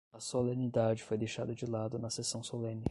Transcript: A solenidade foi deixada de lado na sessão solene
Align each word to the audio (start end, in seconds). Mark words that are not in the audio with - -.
A 0.15 0.19
solenidade 0.19 1.03
foi 1.03 1.15
deixada 1.15 1.53
de 1.53 1.67
lado 1.67 1.99
na 1.99 2.09
sessão 2.09 2.41
solene 2.41 2.79